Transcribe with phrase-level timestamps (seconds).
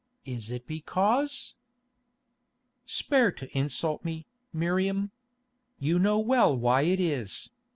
[0.25, 1.53] Is it because——"
[2.87, 5.11] "Spare to insult me, Miriam.
[5.77, 7.51] You know well why it is.